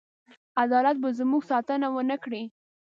عدالت 0.61 0.97
به 1.03 1.09
زموږ 1.19 1.41
ساتنه 1.51 1.87
ونه 1.91 2.17
کړي. 2.23 2.43